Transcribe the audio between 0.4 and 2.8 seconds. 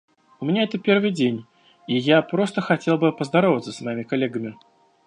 меня это первый день, и я просто